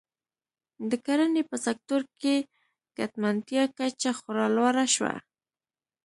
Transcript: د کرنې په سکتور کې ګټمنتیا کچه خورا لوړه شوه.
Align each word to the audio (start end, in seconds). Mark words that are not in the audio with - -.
د 0.89 0.91
کرنې 1.05 1.43
په 1.49 1.55
سکتور 1.65 2.01
کې 2.21 2.35
ګټمنتیا 2.97 3.63
کچه 3.77 4.09
خورا 4.17 4.45
لوړه 4.55 4.85
شوه. 4.95 5.15